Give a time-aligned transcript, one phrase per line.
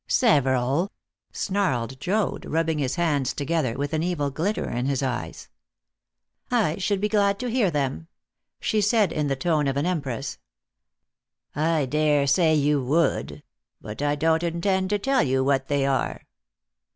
[0.07, 0.91] "Several!"
[1.31, 5.47] snarled Joad, rubbing his hands together, with an evil glitter in his eyes.
[6.49, 8.07] "I should be glad to hear them,"
[8.59, 10.39] she said in the tone of an empress.
[11.55, 13.43] "I dare say you would;
[13.79, 16.23] but I don't intend to tell you what they are."